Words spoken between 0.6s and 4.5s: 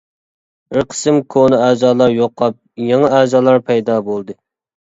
بىر قىسىم كونا ئەزالار يوقاپ، يېڭى ئەزالار پەيدا بولدى.